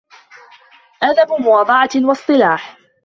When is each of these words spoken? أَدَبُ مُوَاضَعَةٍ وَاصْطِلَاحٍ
أَدَبُ 1.03 1.31
مُوَاضَعَةٍ 1.33 1.89
وَاصْطِلَاحٍ 1.95 2.77